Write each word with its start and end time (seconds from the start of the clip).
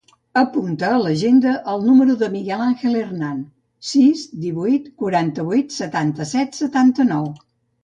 Apunta 0.41 0.87
a 0.91 1.01
l'agenda 1.01 1.51
el 1.73 1.85
número 1.89 2.15
del 2.21 2.31
Miguel 2.37 2.63
àngel 2.69 2.97
Hernan: 3.03 3.45
sis, 3.91 4.25
divuit, 4.47 4.89
quaranta-vuit, 5.05 5.79
setanta-set, 5.79 6.61
setanta-nou. 6.65 7.33